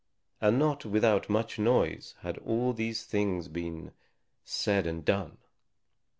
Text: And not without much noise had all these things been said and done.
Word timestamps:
And 0.41 0.57
not 0.57 0.83
without 0.83 1.29
much 1.29 1.59
noise 1.59 2.15
had 2.21 2.39
all 2.39 2.73
these 2.73 3.03
things 3.05 3.47
been 3.47 3.91
said 4.43 4.87
and 4.87 5.05
done. 5.05 5.37